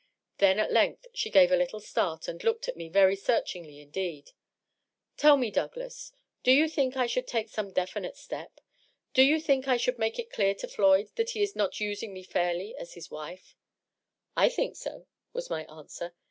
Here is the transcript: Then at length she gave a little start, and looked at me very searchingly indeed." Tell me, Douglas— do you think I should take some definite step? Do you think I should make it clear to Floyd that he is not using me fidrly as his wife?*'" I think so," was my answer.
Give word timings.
Then 0.39 0.57
at 0.57 0.71
length 0.73 1.05
she 1.13 1.29
gave 1.29 1.51
a 1.51 1.55
little 1.55 1.79
start, 1.79 2.27
and 2.27 2.43
looked 2.43 2.67
at 2.67 2.75
me 2.75 2.89
very 2.89 3.15
searchingly 3.15 3.79
indeed." 3.81 4.31
Tell 5.17 5.37
me, 5.37 5.51
Douglas— 5.51 6.11
do 6.41 6.51
you 6.51 6.67
think 6.69 6.97
I 6.97 7.05
should 7.05 7.27
take 7.27 7.49
some 7.49 7.69
definite 7.71 8.17
step? 8.17 8.61
Do 9.13 9.21
you 9.21 9.39
think 9.39 9.67
I 9.67 9.77
should 9.77 9.99
make 9.99 10.17
it 10.17 10.31
clear 10.33 10.55
to 10.55 10.67
Floyd 10.67 11.11
that 11.17 11.29
he 11.29 11.43
is 11.43 11.55
not 11.55 11.79
using 11.79 12.13
me 12.15 12.25
fidrly 12.25 12.73
as 12.77 12.95
his 12.95 13.11
wife?*'" 13.11 13.55
I 14.35 14.49
think 14.49 14.75
so," 14.75 15.05
was 15.33 15.51
my 15.51 15.65
answer. 15.65 16.15